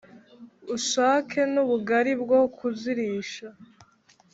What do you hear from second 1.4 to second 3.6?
n'ubugali bwo kuzirisha